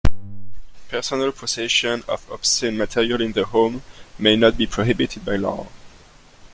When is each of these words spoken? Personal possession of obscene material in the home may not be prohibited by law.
Personal 0.89 1.31
possession 1.31 2.03
of 2.07 2.27
obscene 2.31 2.75
material 2.75 3.21
in 3.21 3.33
the 3.33 3.45
home 3.45 3.83
may 4.17 4.35
not 4.35 4.57
be 4.57 4.65
prohibited 4.65 5.23
by 5.23 5.35
law. 5.35 5.67